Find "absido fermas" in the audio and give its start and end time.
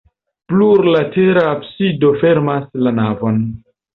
1.57-2.67